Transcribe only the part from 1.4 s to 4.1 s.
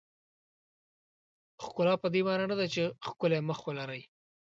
ښکلا پدې معنا نه ده چې ښکلی مخ ولرئ.